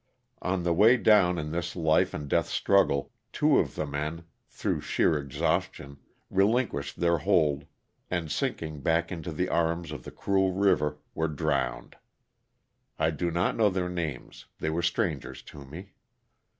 [0.41, 4.81] On the way down in this life and death struggle, two of the men, through
[4.81, 5.97] sheer exhaustion,
[6.31, 7.65] relinquished their hold,
[8.09, 11.97] and sinking back into the arms of the cruel river, were drowned.
[12.97, 15.91] I do not know their names; they were strangers to me.